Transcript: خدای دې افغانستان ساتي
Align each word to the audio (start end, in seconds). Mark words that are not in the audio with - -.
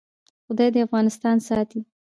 خدای 0.45 0.69
دې 0.73 0.79
افغانستان 0.87 1.37
ساتي 1.47 1.79